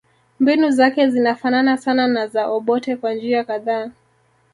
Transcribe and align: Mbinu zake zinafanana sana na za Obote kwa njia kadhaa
Mbinu 0.39 0.71
zake 0.71 1.09
zinafanana 1.09 1.77
sana 1.77 2.07
na 2.07 2.27
za 2.27 2.47
Obote 2.47 2.95
kwa 2.95 3.13
njia 3.13 3.43
kadhaa 3.43 3.91